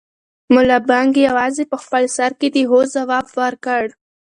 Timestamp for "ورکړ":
3.41-3.83